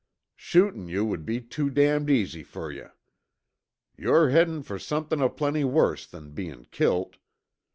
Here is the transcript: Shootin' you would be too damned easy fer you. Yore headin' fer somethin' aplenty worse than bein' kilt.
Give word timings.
Shootin' 0.35 0.87
you 0.87 1.05
would 1.05 1.27
be 1.27 1.39
too 1.41 1.69
damned 1.69 2.09
easy 2.09 2.41
fer 2.41 2.71
you. 2.71 2.89
Yore 3.97 4.31
headin' 4.31 4.63
fer 4.63 4.79
somethin' 4.79 5.21
aplenty 5.21 5.63
worse 5.63 6.07
than 6.07 6.31
bein' 6.31 6.65
kilt. 6.71 7.17